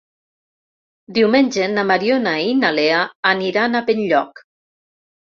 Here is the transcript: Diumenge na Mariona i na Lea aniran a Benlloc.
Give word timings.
Diumenge 1.17 1.69
na 1.75 1.85
Mariona 1.91 2.35
i 2.49 2.57
na 2.65 2.75
Lea 2.81 3.05
aniran 3.37 3.77
a 3.77 3.87
Benlloc. 3.93 4.47